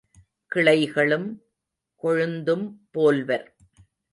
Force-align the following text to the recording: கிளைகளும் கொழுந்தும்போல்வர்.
கிளைகளும் 0.55 1.27
கொழுந்தும்போல்வர். 2.03 3.45